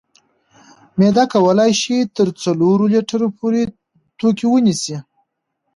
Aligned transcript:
معده 0.99 1.23
کولی 1.33 1.71
شي 1.81 1.95
تر 2.15 2.27
څلورو 2.41 2.85
لیترو 2.93 3.27
پورې 3.37 3.61
توکي 4.19 4.47
ونیسي. 4.49 4.97